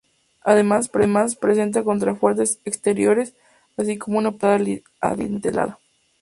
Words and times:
Además, 0.43 0.89
presenta 0.89 1.83
contrafuertes 1.83 2.59
exteriores, 2.65 3.35
así 3.77 3.99
como 3.99 4.17
una 4.17 4.31
puerta 4.31 4.57
de 4.57 4.63
entrada 4.73 4.83
adintelada. 4.99 5.79